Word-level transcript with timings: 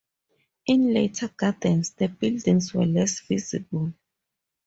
In 0.65 0.95
later 0.95 1.27
gardens, 1.27 1.91
the 1.91 2.07
buildings 2.07 2.73
were 2.73 2.87
less 2.87 3.19
visible. 3.19 3.93